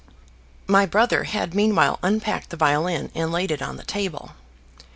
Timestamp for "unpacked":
2.01-2.49